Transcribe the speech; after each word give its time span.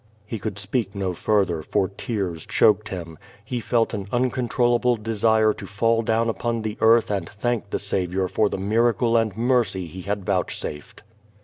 He 0.25 0.39
could 0.39 0.57
speak 0.57 0.95
no 0.95 1.13
further, 1.13 1.61
for 1.61 1.87
tears 1.89 2.43
choked 2.47 2.89
him. 2.89 3.19
He 3.45 3.59
felt 3.59 3.93
an 3.93 4.07
uncontrollable 4.11 4.95
desire 4.95 5.53
to 5.53 5.67
fall 5.67 6.01
down 6.01 6.27
upon 6.27 6.63
the 6.63 6.75
earth 6.81 7.11
and 7.11 7.29
thank 7.29 7.69
the 7.69 7.77
Saviour 7.77 8.27
for 8.27 8.49
the 8.49 8.57
miracle 8.57 9.15
and 9.15 9.37
mercy 9.37 9.85
He 9.85 10.01
had 10.01 10.25
vouch 10.25 10.59
safed. 10.59 11.03